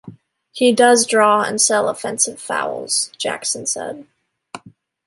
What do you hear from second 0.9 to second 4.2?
draw and sell offensive fouls, Jackson said.